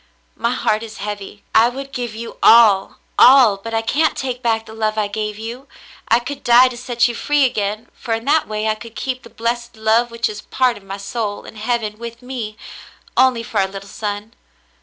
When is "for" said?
7.93-8.15, 13.43-13.59